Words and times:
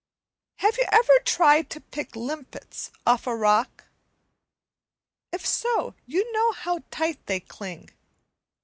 Have 0.55 0.79
you 0.79 0.85
ever 0.91 1.19
tried 1.25 1.69
to 1.69 1.79
pick 1.79 2.15
limpets 2.15 2.89
off 3.05 3.27
a 3.27 3.35
rock? 3.35 3.83
If 5.31 5.45
so, 5.45 5.93
you 6.07 6.31
know 6.31 6.53
how 6.53 6.83
tight 6.89 7.23
they 7.27 7.39
cling. 7.39 7.91